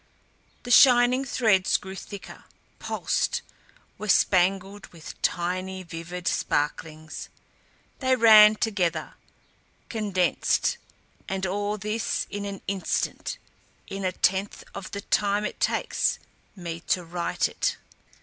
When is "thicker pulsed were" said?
1.95-4.07